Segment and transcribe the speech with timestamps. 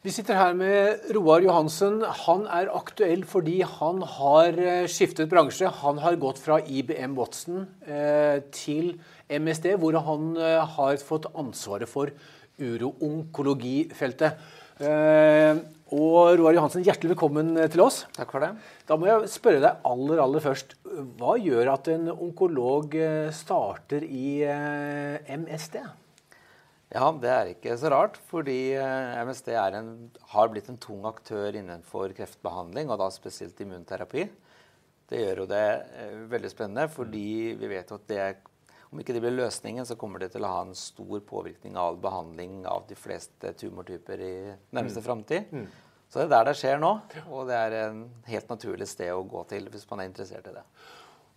[0.00, 1.98] Vi sitter her med Roar Johansen.
[2.22, 5.68] Han er aktuell fordi han har eh, skiftet bransje.
[5.82, 8.94] Han har gått fra IBM Watson eh, til
[9.28, 12.14] MSD, hvor han eh, har fått ansvaret for
[12.56, 14.40] uro-onkologifeltet.
[14.80, 18.06] Og Roar Johansen, hjertelig velkommen til oss.
[18.16, 18.54] Takk for det.
[18.88, 20.78] Da må jeg spørre deg aller, aller først.
[21.20, 22.96] Hva gjør at en onkolog
[23.36, 24.38] starter i
[25.28, 25.82] MSD?
[26.90, 29.90] Ja, det er ikke så rart, fordi eh, MSD en,
[30.32, 34.24] har blitt en tung aktør innenfor kreftbehandling, og da spesielt immunterapi.
[35.10, 35.66] Det gjør jo det
[36.00, 38.24] eh, veldig spennende, fordi vi vet at det,
[38.90, 42.00] om ikke det blir løsningen, så kommer det til å ha en stor påvirkning av
[42.02, 44.34] behandling av de fleste tumortyper i
[44.74, 45.06] nærmeste mm.
[45.06, 45.54] framtid.
[45.54, 45.68] Mm.
[46.10, 46.90] Så det er der det skjer nå,
[47.30, 50.56] og det er en helt naturlig sted å gå til hvis man er interessert i
[50.58, 50.66] det.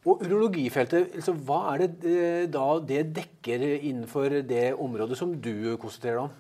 [0.04, 5.78] Og urologifeltet, altså, Hva er det eh, da det dekker innenfor det området som du
[5.80, 6.34] konsentrerer deg om?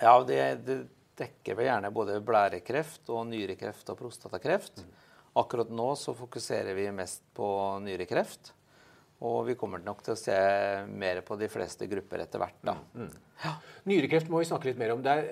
[0.00, 0.78] Ja, det, det,
[1.20, 4.80] dekker vel gjerne både blærekreft og nyrekreft og prostatakreft.
[4.80, 4.94] Mm.
[5.40, 7.46] Akkurat nå så fokuserer vi mest på
[7.84, 8.54] nyrekreft.
[9.20, 10.36] Og vi kommer nok til å se
[10.88, 12.56] mer på de fleste grupper etter hvert.
[12.64, 12.76] da.
[12.94, 13.02] Mm.
[13.04, 13.26] mm.
[13.40, 13.54] Ja.
[13.88, 15.00] Nyrekreft må vi snakke litt mer om.
[15.04, 15.28] Det er,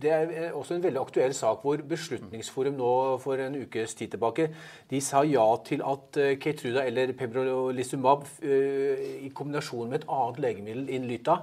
[0.00, 4.46] det er, også en veldig aktuell sak hvor Beslutningsforum nå for en ukes tid tilbake
[4.88, 10.88] de sa ja til at Keitruda eller Pembrolizumab uh, i kombinasjon med et annet legemiddel,
[10.96, 11.36] Inlyta,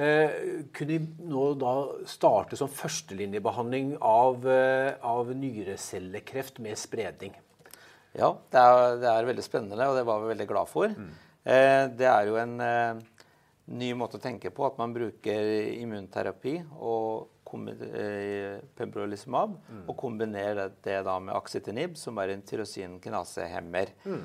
[0.00, 0.40] uh,
[0.72, 1.76] kunne nå da
[2.08, 7.36] starte som førstelinjebehandling av, av nyrecellekreft med spredning.
[8.12, 10.92] Ja, det er, det er, veldig spennende, og det var vi veldig glad for.
[10.92, 11.12] Mm.
[11.42, 13.00] Eh, det er jo en eh,
[13.72, 19.82] ny måte å tenke på at man bruker immunterapi og eh, pembrolizumab mm.
[19.86, 23.96] og kombinerer det da med axitinib, som er en tyrosinkinasehemmer.
[24.04, 24.22] Mm.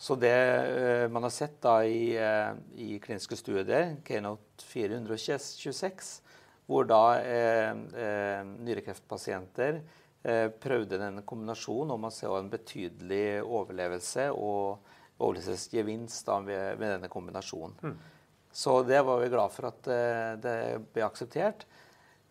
[0.00, 6.08] Så det uh, man har sett da i, uh, i kliniske studier, Keynote 426,
[6.64, 7.82] hvor da uh,
[8.64, 14.82] nyrekreftpasienter Eh, prøvde denne kombinasjonen, og man ser en betydelig overlevelse og
[15.20, 17.76] overlevelsesgevinst ved, ved, denne kombinasjonen.
[17.82, 17.98] Mm.
[18.52, 20.56] Så det var vi glad for at uh, det
[20.94, 21.66] ble akseptert.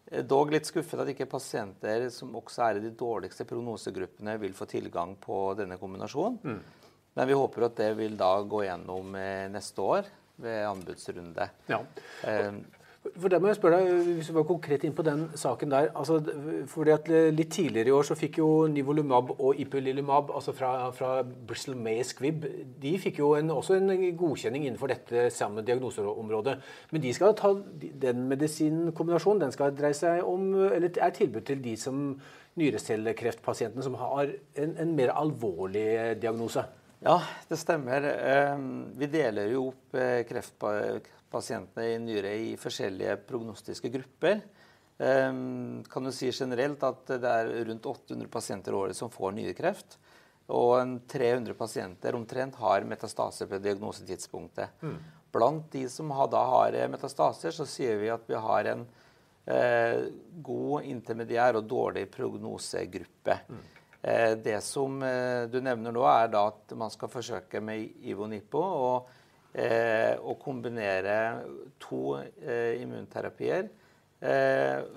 [0.09, 4.57] Eh, dog litt skuffet at ikke pasienter som også er i de dårligste prognosegruppene, vil
[4.57, 6.39] få tilgang på denne kombinasjonen.
[6.43, 6.97] Mm.
[7.19, 9.15] Men vi håper at det vil da gå gjennom
[9.51, 10.09] neste år
[10.39, 11.49] ved anbudsrunde.
[11.67, 11.81] Ja.
[12.23, 12.59] Uh,
[12.99, 15.87] for det må jeg spørre deg, Hvis vi var konkret inn på den saken der.
[15.95, 16.19] altså
[16.67, 21.23] fordi at Litt tidligere i år så fikk jo Nivolumab og Ipilimumab altså fra, fra
[21.23, 22.45] Bristol May Squibb
[22.81, 26.57] de fikk jo en, også en godkjenning innenfor dette samme diagnoseområdet.
[26.91, 31.63] Men de skal ta den medisinkombinasjonen den skal dreie seg om, eller er tilbud til
[31.63, 32.19] de som
[32.59, 36.65] nyrecellekreftpasientene som har en, en mer alvorlig diagnose.
[36.99, 38.03] Ja, det stemmer.
[38.03, 40.25] Ehm, vi deler jo opp eh,
[41.29, 44.41] kreftpasientene i nyre i forskjellige prognostiske grupper.
[44.97, 49.97] Ehm, kan du si generelt at det er rundt 800 pasienter året som får nyrekreft.
[50.49, 54.69] Og 300 pasienter omtrent har metastaser på diagnosetidspunktet.
[54.81, 54.97] Mm.
[55.31, 58.87] Blant de som da har metastaser, så sier vi at vi har en
[59.45, 60.09] eh,
[60.41, 63.37] god intermediær og dårlig prognosegruppe.
[63.47, 63.61] Mm.
[64.01, 68.57] Eh, det som eh, du nevner nå, er da at man skal forsøke med Ivo-Nippo.
[68.57, 69.18] eh,
[69.49, 71.13] å kombinere
[71.81, 72.19] to
[72.77, 73.69] immunterapier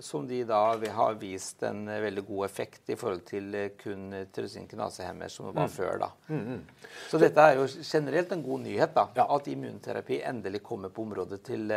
[0.03, 0.59] som de da
[0.93, 5.75] har vist en veldig god effekt i forhold til kun tyrosinkinasehemmer, som det var mm.
[5.77, 5.93] før.
[6.03, 6.11] da.
[6.27, 6.91] Mm, mm.
[7.09, 9.29] Så dette er jo generelt en god nyhet, da, ja.
[9.37, 11.73] at immunterapi endelig kommer på området til,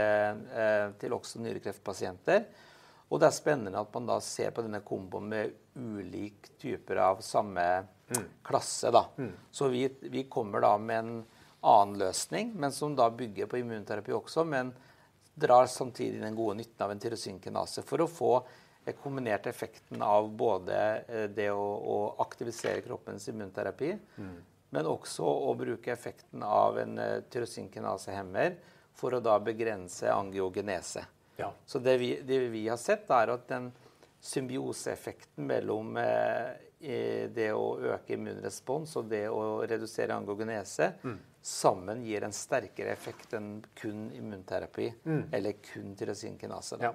[1.00, 2.50] til også nyrekreftpasienter.
[3.10, 7.22] Og det er spennende at man da ser på denne komboen med ulike typer av
[7.26, 7.66] samme
[8.10, 8.26] mm.
[8.46, 8.92] klasse.
[8.94, 9.06] da.
[9.18, 9.34] Mm.
[9.52, 11.20] Så vi, vi, kommer da med en
[11.66, 14.74] annen løsning, men som da bygger på immunterapi også, men
[15.36, 18.32] drar samtidig den gode nytten av en tyrosinkinase for å få
[19.02, 20.78] kombinert effekten av både
[21.08, 24.36] eh, det å, å aktivisere kroppens immunterapi, mm.
[24.78, 28.60] men også å bruke effekten av en uh, tyrosinkinasehemmer
[28.96, 31.04] for å da begrense angiogenese.
[31.36, 31.50] Ja.
[31.66, 33.72] Så det vi, det vi, har sett, er at den
[34.26, 37.75] symbioseeffekten mellom eh, det å
[38.06, 41.16] øke immunrespons og det å redusere angogenese mm.
[41.42, 45.24] sammen gir en sterkere effekt enn kun immunterapi mm.
[45.34, 46.78] eller kun tyrosinkinase.
[46.82, 46.94] Ja.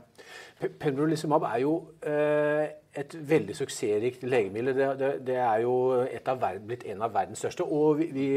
[0.78, 4.74] Pembrolizumab er jo eh, et veldig suksessrikt legemiddel.
[4.76, 7.64] Det, det, det, er jo av verden, blitt en av verdens største.
[7.64, 8.30] og vi, vi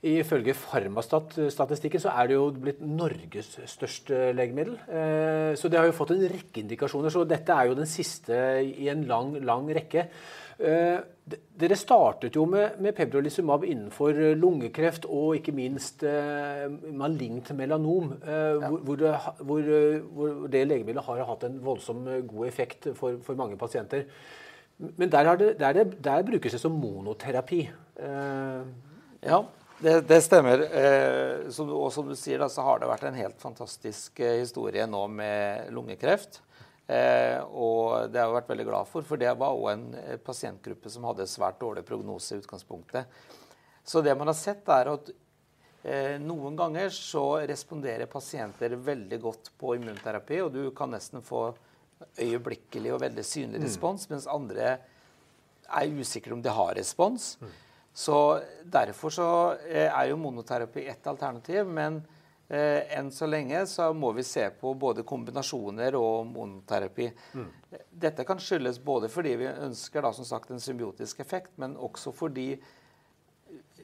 [0.00, 4.78] Ifølge Farmastat-statistikken så er det jo blitt Norges største legemiddel.
[4.88, 7.12] Eh, så det har jo fått en rekke indikasjoner.
[7.12, 10.06] Så dette er jo den siste i en lang, lang rekke.
[10.56, 10.96] Eh,
[11.60, 16.64] dere startet jo med, med pembrolizumab innenfor lungekreft og ikke minst eh,
[16.96, 19.14] malignt melanom, hvor, det,
[19.44, 19.70] hvor,
[20.16, 24.08] hvor, det, legemiddelet har hatt en voldsom god effekt for, for mange pasienter.
[24.80, 27.66] Men der, det, der, der, brukes det som monoterapi.
[29.20, 29.44] Ja,
[29.80, 30.62] det, det stemmer.
[30.68, 34.38] Eh, som, og som du sier, da, så har det vært en helt fantastisk eh,
[34.42, 36.42] historie nå med lungekreft.
[36.90, 40.16] Eh, og det har jeg vært veldig glad for, for det var òg en eh,
[40.26, 43.20] pasientgruppe som hadde svært dårlig prognose i utgangspunktet.
[43.86, 45.10] Så det man har sett, er at
[45.84, 51.52] eh, noen ganger så responderer pasienter veldig godt på immunterapi, og du kan nesten få
[52.18, 53.66] øyeblikkelig og veldig synlig mm.
[53.68, 54.14] respons, mm.
[54.16, 54.76] mens andre
[55.70, 57.36] er usikre om de har respons.
[57.38, 57.54] Mm.
[58.00, 59.28] Så Derfor så
[59.68, 61.66] eh, er jo monoterapi ett alternativ.
[61.66, 61.98] Men
[62.48, 67.10] eh, enn så lenge så må vi se på både kombinasjoner og monoterapi.
[67.34, 67.48] Mm.
[67.90, 72.14] Dette kan skyldes både fordi vi ønsker da, som sagt, en symbiotisk effekt, men også
[72.16, 72.54] fordi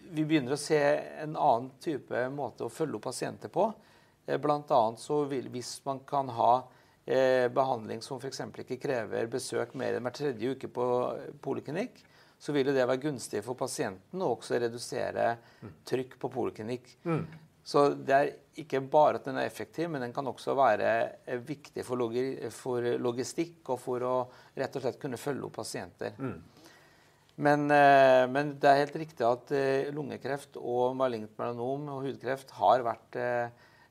[0.06, 0.80] vi begynner å se
[1.24, 3.68] en annen type måte å følge opp pasienter på.
[4.26, 6.52] Eh, blant annet så vil, hvis man kan ha
[7.04, 8.46] eh, behandling som f.eks.
[8.64, 10.86] ikke krever besøk mer enn hver tredje uke på
[11.42, 12.00] poliklinikk,
[12.38, 15.30] så vil det være gunstig for pasienten og også redusere
[15.88, 16.90] trykk på poliklinikk.
[17.08, 17.24] Mm.
[17.66, 18.28] Så det er
[18.62, 20.90] ikke bare at den er effektiv, men den kan også være
[21.26, 22.22] eh, viktig for, logi
[22.54, 24.12] for logistikk og for å
[24.54, 26.14] rett og slett kunne følge opp pasienter.
[26.14, 26.36] Mm.
[27.42, 32.54] Men, eh, men, det er helt riktig at eh, lungekreft og malignt melanom og hudkreft
[32.60, 33.18] har vært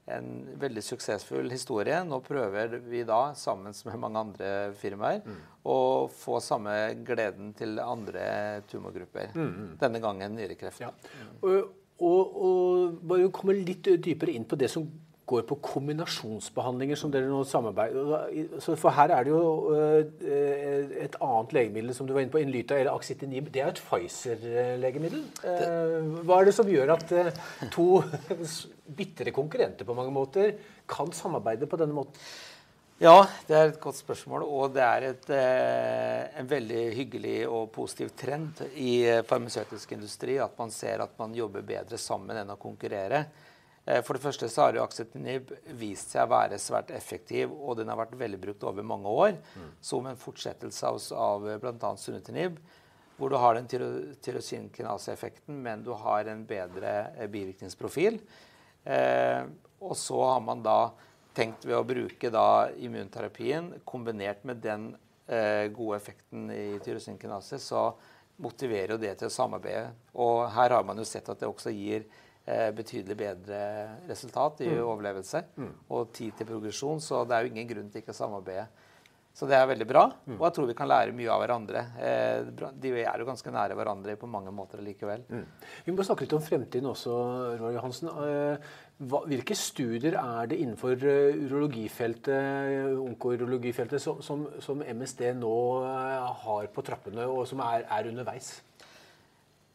[0.05, 1.97] en veldig suksessfull historie.
[2.05, 5.39] Nå prøver vi da, sammen med mange andre firmaer, mm.
[5.71, 5.77] å
[6.13, 6.75] få samme
[7.07, 8.27] gleden til andre
[8.69, 9.33] tumorgrupper.
[9.33, 9.47] Mm.
[9.47, 9.71] mm.
[9.81, 10.85] Denne gangen nyrekreft.
[10.85, 10.91] Ja.
[11.41, 11.73] Og,
[12.05, 14.85] og, og bare komme litt dypere inn på det som
[15.25, 21.55] går på kombinasjonsbehandlinger som dere nå samarbeider For her er det jo eh, et annet
[21.57, 23.49] legemiddel som du var inne på, Inlyta eller Axitinib.
[23.53, 25.23] Det er et Pfizer-legemiddel.
[25.49, 27.31] Eh, hva er det som gjør at eh,
[27.73, 28.03] to
[28.99, 30.53] bitre konkurrenter på mange måter
[30.89, 32.21] kan samarbeide på denne måten?
[33.01, 34.45] Ja, det er et godt spørsmål.
[34.45, 35.25] Og det er et,
[36.39, 41.65] en veldig hyggelig og positiv trend i farmasøytisk industri at man ser at man jobber
[41.65, 43.25] bedre sammen enn å konkurrere.
[43.85, 47.77] Eh, for det første så har jo aksetinib vist seg å være svært effektiv, og
[47.79, 49.69] den har vært veldig brukt over mange år mm.
[49.91, 51.93] som en fortsettelse av, av bl.a.
[52.01, 52.57] sunetinib,
[53.15, 58.19] hvor du har den tyrosinkinase-effekten, men du har en bedre eh, bivirkningsprofil.
[58.83, 59.45] Eh,
[59.85, 60.79] og så har man da
[61.35, 64.91] tenkt ved å bruke da immunterapien kombinert med den
[65.27, 67.89] eh, gode effekten i tyrosinkinase, så
[68.41, 69.89] motiverer jo det til å samarbeide.
[70.19, 72.07] Og her har man jo sett at det også gir
[72.45, 73.59] betydelig bedre
[74.05, 74.81] resultat i mm.
[74.85, 75.71] overlevelse mm.
[75.89, 77.01] og tid til progresjon.
[77.01, 78.67] Så det er jo ingen grunn til ikke å samarbeide.
[79.35, 80.37] Så det er veldig bra, mm.
[80.37, 81.81] og jeg tror vi kan lære mye av hverandre.
[81.99, 82.45] Eh,
[82.79, 85.25] de er jo ganske nære hverandre på mange måter likevel.
[85.27, 85.41] Mm.
[85.83, 87.11] Vi må snakke litt om fremtiden også,
[87.59, 88.07] Roar Johansen.
[88.23, 88.55] Eh,
[89.27, 95.83] hvilke studier er det innenfor urologifeltet, onkourologifeltet som, som, som, MSD nå
[96.45, 98.53] har på trappene, og som er, er underveis?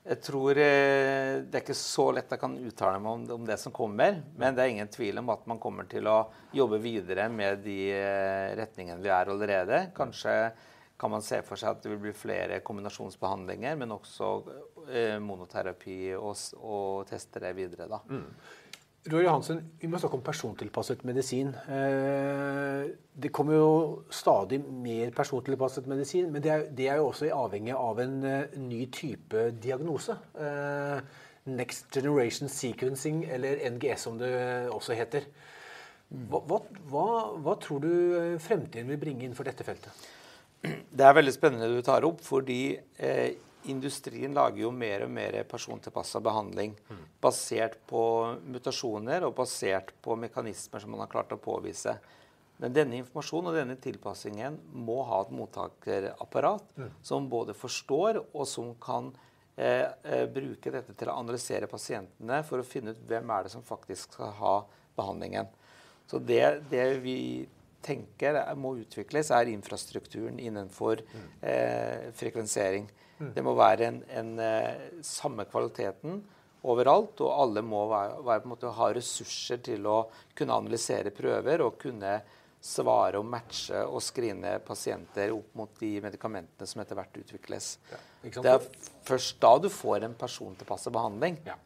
[0.01, 3.59] Jeg tror eh, Det er ikke så lett jeg kan uttale meg om, om, det
[3.61, 4.23] som kommer.
[4.41, 6.23] Men det er ingen tvil om at man kommer til å
[6.57, 9.83] jobbe videre med de eh, retningene vi er allerede.
[9.97, 10.37] Kanskje
[11.01, 14.33] kan man se for seg at det vil bli flere kombinasjonsbehandlinger, men også
[14.89, 17.89] eh, monoterapi og, og teste det videre.
[17.89, 18.01] da.
[18.09, 18.27] Mm.
[19.09, 21.55] Roy Johansen, vi må snakke om persontilpasset medisin.
[21.73, 23.71] Eh, det kommer jo
[24.13, 29.47] stadig mer persontilpasset medisin, men det er, jo også avhengig av en eh, ny type
[29.63, 30.19] diagnose.
[30.37, 31.01] Eh,
[31.49, 34.35] Next Generation Sequencing, eller NGS som det
[34.69, 35.25] også heter.
[36.11, 36.61] Hva,
[36.93, 37.09] hva,
[37.41, 37.93] hva tror du
[38.43, 40.09] fremtiden vil bringe innenfor dette feltet?
[40.61, 42.77] Det er veldig spennende du tar opp, fordi
[43.69, 47.03] industrien lager jo mer og mer persontilpassa behandling mm.
[47.21, 48.03] basert på
[48.47, 51.97] mutasjoner og basert på mekanismer som man har klart å påvise.
[52.61, 56.91] Men denne informasjonen og denne tilpassingen må ha et mottakerapparat mm.
[57.05, 59.09] som både forstår og som kan
[59.57, 63.55] eh, eh, bruke dette til å analysere pasientene for å finne ut hvem er det
[63.55, 64.55] som faktisk skal ha
[64.97, 65.49] behandlingen.
[66.11, 67.47] Så det, det vi
[67.85, 71.31] tenker må utvikles, er infrastrukturen innenfor mm.
[71.43, 72.91] eh, frekvensering.
[73.21, 73.33] Mm.
[73.37, 76.21] Det må være en, en, eh, samme kvaliteten
[76.69, 80.03] overalt, og alle må være, være, ha ressurser til å
[80.37, 82.19] kunne analysere prøver og kunne
[82.61, 87.73] svare og matche og screene pasienter opp mot de medikamentene som etter hvert utvikles.
[87.89, 88.01] Ja,
[88.37, 88.67] det er
[89.09, 91.41] først da du får en persontilpasset behandling.
[91.49, 91.57] Ja.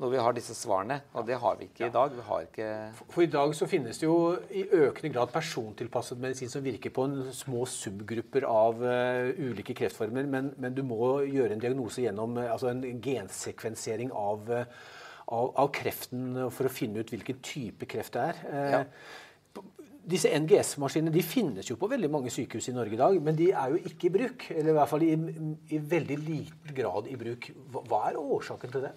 [0.00, 0.98] Når vi har disse svarene.
[1.18, 2.14] Og det har vi ikke i dag.
[2.16, 2.68] Vi har ikke
[3.12, 4.16] For i dag så finnes det jo
[4.50, 10.28] i økende grad persontilpasset medisin som virker på en små subgrupper av uh, ulike kreftformer,
[10.30, 14.64] men, men, du må gjøre en diagnose gjennom uh, altså en gensekvensering av, uh,
[15.28, 18.42] av, av, kreften for å finne ut hvilken type kreft det er.
[18.78, 18.84] Ja
[20.02, 23.52] disse NGS-maskinene de finnes jo på veldig mange sykehus i Norge i dag, men de
[23.54, 24.46] er jo ikke i bruk.
[24.50, 25.12] Eller i hvert fall i,
[25.70, 27.50] i veldig liten grad i bruk.
[27.70, 28.92] Hva, hva er årsaken til det?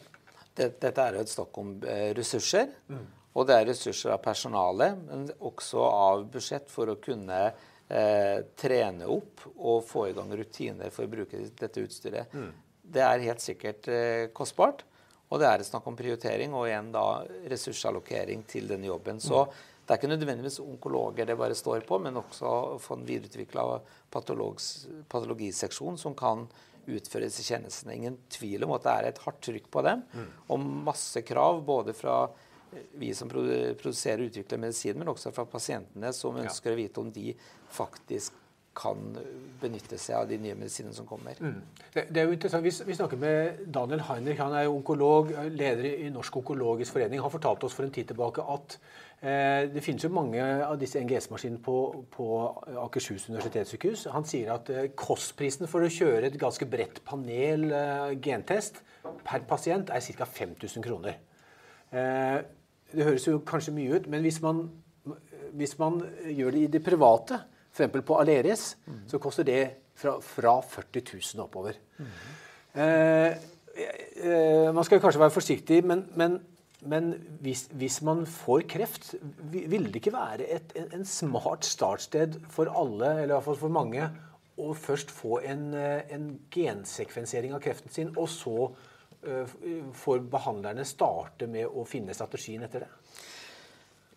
[0.56, 0.72] Det?
[0.82, 2.72] Dette er jo et snakk om eh, ressurser.
[2.90, 3.06] Mm.
[3.36, 9.10] Og det er ressurser av personale, men også av budsjett for å kunne eh, trene
[9.12, 12.32] opp og få i gang rutiner for å bruke dette utstyret.
[12.32, 12.52] Mm.
[12.96, 14.86] Det er helt sikkert eh, kostbart.
[15.34, 19.20] Og det er et snakk om prioritering og igjen da ressursallokering til denne jobben.
[19.20, 19.48] Så.
[19.86, 23.66] Det er ikke nødvendigvis onkologer det bare står på, men også å få en videreutvikla
[24.14, 26.48] patologiseksjon som kan
[26.88, 27.96] utføre disse tjenestene.
[27.96, 30.28] Ingen tvil om at det er et hardt trykk på dem, mm.
[30.54, 32.26] og masse krav både fra
[33.00, 36.76] vi som produserer og utvikler medisin, men også fra pasientene som ønsker ja.
[36.76, 37.32] å vite om de
[37.72, 38.36] faktisk
[38.76, 39.16] kan
[39.62, 41.38] benytte seg av de nye medisinene som kommer.
[41.40, 41.62] Mm.
[41.94, 42.66] Det, det, er jo interessant.
[42.66, 44.42] Vi, vi, snakker med Daniel Heinrich.
[44.42, 47.24] Han er jo onkolog, leder i Norsk onkologisk forening.
[47.24, 48.78] Han fortalte oss for en tid tilbake at
[49.22, 51.78] eh, det finnes jo mange av disse NGS-maskinene på,
[52.14, 52.28] på,
[52.84, 54.08] Akershus universitetssykehus.
[54.16, 58.84] Han sier at eh, kostprisen for å kjøre et ganske bredt panel eh, gentest
[59.26, 60.28] per pasient er ca.
[60.28, 61.20] 5000 kroner.
[61.96, 62.38] Eh,
[62.96, 64.68] det høres jo kanskje mye ut, men hvis man,
[65.58, 67.42] hvis man gjør det i det private
[67.76, 68.06] F.eks.
[68.08, 69.02] på Aleris mm.
[69.12, 69.62] så koster det
[70.00, 71.04] fra, fra 40
[71.36, 71.80] 000 oppover.
[71.98, 72.12] Mm.
[72.76, 73.32] Eh,
[74.24, 76.40] eh, man skal kanskje være forsiktig, men, men,
[76.82, 77.12] men
[77.44, 79.14] hvis, hvis, man får kreft,
[79.52, 83.62] ville det ikke være et, en, en, smart startsted for alle, eller i hvert fall
[83.64, 84.10] for mange,
[84.56, 88.70] å først få en, eh, en gensekvensering av kreften sin, og så
[89.28, 89.56] uh,
[90.00, 92.92] får behandlerne starte med å finne strategien etter det?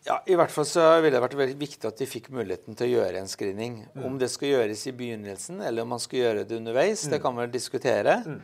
[0.06, 2.86] Ja, I hvert fall så ville det vært veldig viktig at de fikk muligheten til
[2.86, 3.80] å gjøre en screening.
[3.92, 4.04] Mm.
[4.08, 7.10] Om det skal gjøres i begynnelsen, eller om man skal gjøre det underveis, mm.
[7.12, 8.14] det kan man diskutere.
[8.24, 8.38] Mm.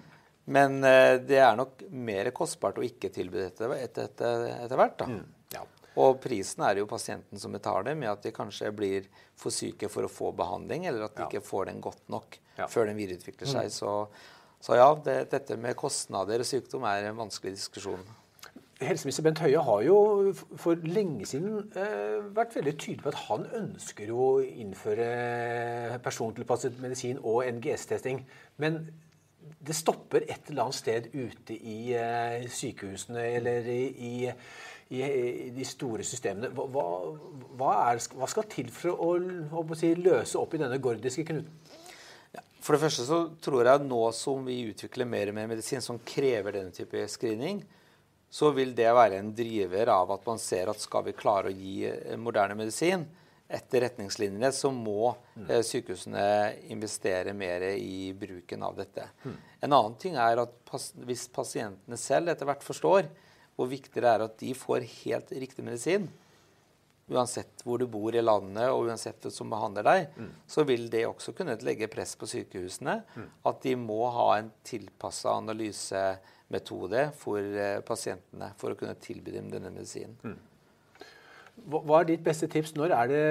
[0.57, 4.99] Men uh, det er nok mer kostbart å ikke tilby dette etter, etter, etter hvert.
[5.01, 5.09] da.
[5.09, 5.23] Mm.
[5.55, 5.63] Ja.
[6.03, 9.09] Og prisen er jo pasienten som betaler, med at de kanskje blir
[9.41, 11.31] for syke for å få behandling, eller at de ja.
[11.31, 12.67] ikke får den godt nok ja.
[12.69, 13.71] før den videreutvikler seg.
[13.71, 13.77] Mm.
[13.79, 13.95] Så,
[14.69, 18.03] så ja, det, dette med kostnader og sykdom er en vanskelig diskusjon.
[18.83, 19.97] Helseminister Bent Høie har jo
[20.35, 27.21] for lenge siden eh, vært veldig tydelig på at han ønsker å innføre persontilpasset medisin
[27.23, 28.25] og NGS-testing.
[28.59, 28.81] Men
[29.65, 34.15] det stopper et eller annet sted ute i eh, sykehusene eller i, i,
[34.97, 35.05] i,
[35.55, 36.51] de store systemene.
[36.55, 36.85] Hva,
[37.55, 39.15] hva, er, hva, skal til for å,
[39.63, 41.81] å si, løse opp i denne gordiske knuten?
[42.65, 46.01] For det første så tror jeg nå som vi utvikler mer og mer medisin som
[46.01, 47.61] krever denne type screening,
[48.35, 51.55] så vil det være en driver av at man ser at skal vi klare å
[51.55, 53.05] gi eh, moderne medisin
[53.55, 55.45] etter retningslinjene, så må mm.
[55.45, 56.25] eh, sykehusene
[56.75, 59.07] investere mer i bruken av dette.
[59.23, 59.37] Mm.
[59.69, 63.07] En annen ting er at pas hvis pasientene selv etter hvert forstår
[63.55, 66.09] hvor viktig det er at de får helt riktig medisin,
[67.13, 70.31] uansett hvor du bor i landet og uansett hvem som behandler deg, mm.
[70.49, 72.97] så vil det også kunne legge press på sykehusene.
[73.17, 73.29] Mm.
[73.51, 79.53] At de må ha en tilpassa analysemetode for eh, pasientene for å kunne tilby dem
[79.53, 80.17] denne medisinen.
[80.25, 80.41] Mm.
[81.71, 82.73] Hva er ditt beste tips?
[82.75, 83.25] Når er det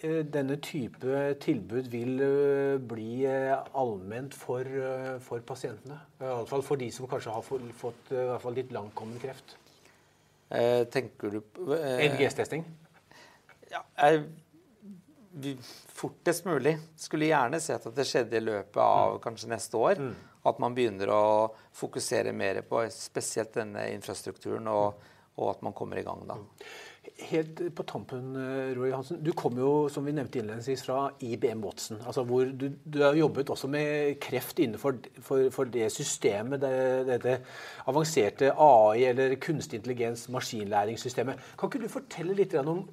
[0.00, 4.64] eh, denne type tilbud vil eh, bli allment for,
[5.24, 6.00] for pasientene?
[6.24, 7.44] Iallfall for de som kanskje har
[7.84, 9.58] fått litt langkommen kreft.
[10.54, 12.64] Eh, tenker du på eh, NGS-testing?
[13.70, 15.56] Ja, jeg,
[15.88, 16.76] fortest mulig.
[16.96, 19.20] Skulle gjerne sett at det skjedde i løpet av mm.
[19.24, 19.98] kanskje neste år.
[19.98, 20.14] Mm.
[20.46, 21.24] At man begynner å
[21.74, 25.06] fokusere mer på spesielt denne infrastrukturen, og,
[25.40, 26.38] og at man kommer i gang da.
[27.18, 29.18] Helt på tampen, eh, Roy Hansen.
[29.22, 31.98] Du kom jo som vi nevnte innledningsvis, fra IBM Watson.
[32.06, 37.06] Altså hvor du, du, har jobbet også med kreft innenfor for, for det systemet, det,
[37.08, 37.36] dette
[37.86, 41.40] avanserte AI, eller kunstig intelligens, maskinlæringssystemet.
[41.58, 42.86] Kan ikke du fortelle litt om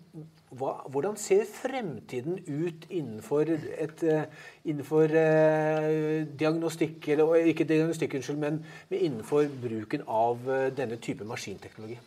[0.59, 8.43] hva, hvordan ser fremtiden ut innenfor, et, eh, innenfor eh, diagnostikk, eller ikke diagnostikk, unnskyld,
[8.43, 11.99] men innenfor bruken av denne type maskinteknologi?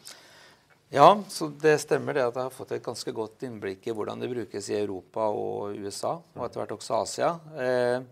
[0.95, 4.21] Ja, så det stemmer det at jeg har fått et ganske godt innblikk i hvordan
[4.23, 7.31] det brukes i Europa og USA, og etter hvert også Asia.
[7.59, 8.05] Eh,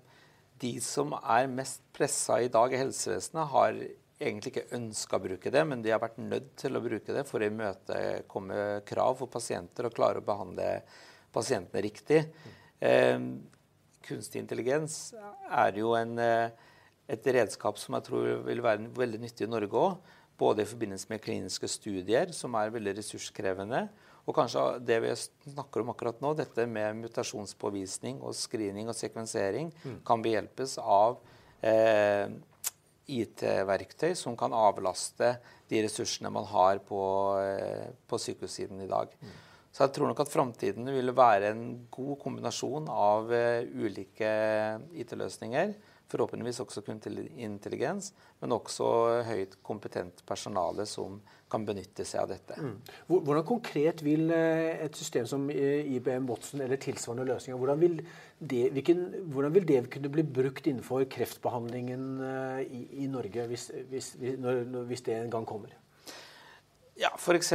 [0.64, 3.76] de som er mest pressa i dag i helsevesenet, har
[4.18, 7.22] egentlig ikke ønska å bruke det, men de har vært nødt til å bruke det
[7.28, 10.72] for å imøtekomme krav for pasienter og klare å behandle
[11.30, 12.24] pasientene riktig.
[12.82, 13.28] Eh,
[14.08, 15.12] kunstig intelligens
[15.46, 16.50] er jo en, eh,
[17.06, 20.18] et redskap som jeg tror vil være veldig nyttig i Norge òg.
[20.42, 23.86] Både i forbindelse med kliniske studier, som er veldig ressurskrevende,
[24.22, 29.72] og kanskje det vi snakker om akkurat nå, dette med mutasjonspåvisning og screening og sekvensering,
[29.82, 30.00] mm.
[30.06, 31.18] kan behjelpes av
[31.66, 32.30] eh,
[33.10, 35.34] IT-verktøy som kan avlaste
[35.70, 37.00] de ressursene man har på,
[37.42, 39.10] eh, på sykehussiden i dag.
[39.18, 39.40] Mm.
[39.72, 44.32] Så jeg tror nok at framtiden vil være en god kombinasjon av eh, ulike
[45.02, 45.74] IT-løsninger
[46.10, 46.82] forhåpentligvis også
[47.40, 48.86] intelligens, men også
[49.26, 51.20] høyt kompetent personale som
[51.52, 52.56] kan benytte seg av dette.
[52.56, 52.76] Mm.
[53.10, 57.98] Hvordan konkret vil eh, et system som eh, IBM Watson eller tilsvarende løsninger, hvordan vil
[58.38, 59.04] det, hvilken,
[59.34, 64.64] hvordan vil det kunne bli brukt innenfor kreftbehandlingen eh, i, i Norge, hvis, hvis, når,
[64.88, 65.76] hvis det en gang kommer?
[67.00, 67.54] Ja, F.eks.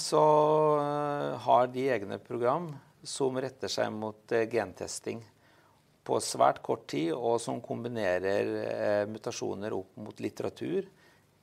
[0.00, 0.20] så
[1.44, 2.70] har de egne program
[3.04, 5.20] som retter seg mot gentesting
[6.08, 10.86] på svært kort tid, og som kombinerer eh, mutasjoner opp mot litteratur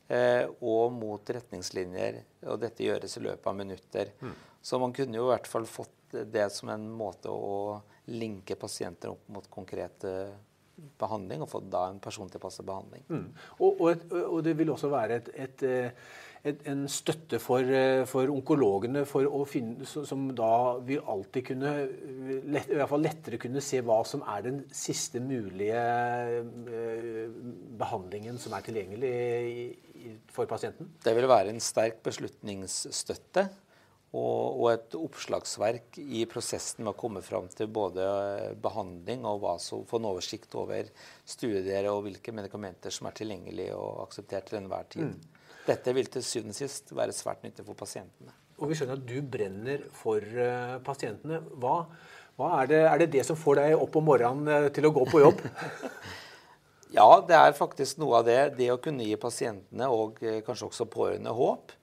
[0.09, 2.21] eh, og mot retningslinjer.
[2.49, 4.11] Og dette gjøres i løpet av minutter.
[4.21, 4.33] Mm.
[4.65, 7.77] Så man kunne jo i hvert fall fått det som en måte å
[8.09, 10.11] linke pasienter opp mot konkrete
[10.99, 13.05] behandling, og fått da en persontilpasset behandling.
[13.07, 13.27] Mm.
[13.59, 16.09] Og, og, et, og, det vil også være et, et eh,
[16.45, 21.73] en støtte for, eh, for onkologene for finne, som da vil alltid kunne
[22.45, 27.27] lett, i hvert fall lettere kunne se hva som er den siste mulige eh,
[27.81, 29.15] behandlingen som er tilgjengelig
[30.29, 30.91] for pasienten?
[31.03, 33.47] Det vil være en sterk beslutningsstøtte
[34.15, 38.05] og, et oppslagsverk i prosessen med å komme fram til både
[38.63, 40.87] behandling og hva som, få en oversikt over
[41.27, 45.09] studier og hvilke medikamenter som er tilgjengelige og akseptert til enhver tid.
[45.11, 45.41] Mm.
[45.65, 48.33] Dette vil til syvende og sist være svært nyttig for pasientene.
[48.59, 51.41] Og Vi skjønner at du brenner for uh, pasientene.
[51.59, 51.79] Hva,
[52.37, 54.93] hva er, det, er, det, det som får deg opp om morgenen uh, til å
[54.95, 55.41] gå på jobb?
[56.97, 58.39] ja, det er faktisk noe av det.
[58.61, 61.75] Det å kunne gi pasientene og uh, kanskje også pårørende håp.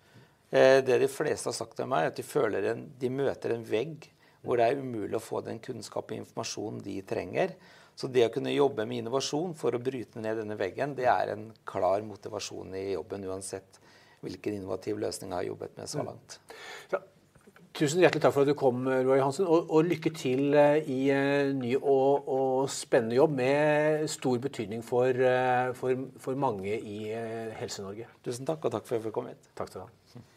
[0.53, 3.63] det de fleste har sagt til meg, er at de, føler en, de møter en
[3.65, 4.11] vegg
[4.45, 7.55] hvor det er umulig å få den kunnskap og informasjon de trenger.
[7.99, 11.35] Så det å kunne jobbe med innovasjon for å bryte ned denne veggen, det er
[11.35, 13.81] en klar motivasjon i jobben, uansett
[14.23, 16.07] hvilken innovativ løsning jeg har jobbet med så mm.
[16.11, 16.39] langt.
[16.95, 17.03] Ja.
[17.73, 19.47] Tusen hjertelig takk for at du kom, Roy Hansen.
[19.49, 24.85] Og, og lykke til eh, i uh, ny og, og, spennende jobb med stor betydning
[24.85, 26.99] for, uh, for, for mange i
[27.57, 28.11] Helse-Norge.
[28.29, 29.51] Tusen takk, og takk for at jeg fikk komme hit.
[29.57, 30.29] Takk skal du ha.